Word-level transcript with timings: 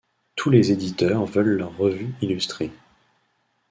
Tous 0.35 0.49
les 0.49 0.71
éditeurs 0.71 1.23
veulent 1.27 1.57
leur 1.57 1.77
revue 1.77 2.15
illustrée. 2.23 2.71